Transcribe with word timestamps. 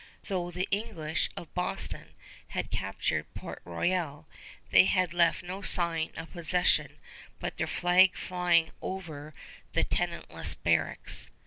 Though 0.29 0.49
the 0.49 0.67
English 0.71 1.29
of 1.37 1.53
Boston 1.53 2.15
had 2.47 2.71
captured 2.71 3.31
Port 3.35 3.61
Royal, 3.63 4.27
they 4.71 4.85
had 4.85 5.13
left 5.13 5.43
no 5.43 5.61
sign 5.61 6.09
of 6.17 6.31
possession 6.33 6.97
but 7.39 7.57
their 7.57 7.67
flag 7.67 8.15
flying 8.17 8.71
over 8.81 9.35
the 9.73 9.83
tenantless 9.83 10.55
barracks. 10.55 11.29